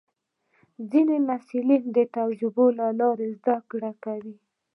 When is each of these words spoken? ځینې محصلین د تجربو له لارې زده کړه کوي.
ځینې 0.91 1.15
محصلین 1.27 1.83
د 1.95 1.97
تجربو 2.15 2.65
له 2.79 2.87
لارې 2.99 3.27
زده 3.39 3.55
کړه 3.71 3.91
کوي. 4.03 4.35